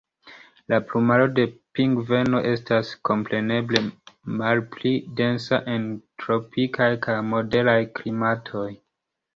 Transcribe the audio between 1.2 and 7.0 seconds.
de pingveno estas, kompreneble, malpli densa en tropikaj